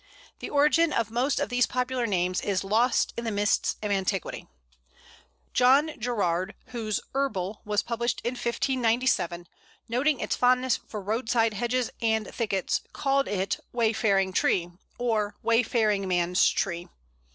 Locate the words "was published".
7.65-8.19